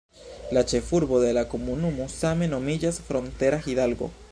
[0.57, 4.13] La ĉefurbo de la komunumo same nomiĝas Frontera Hidalgo.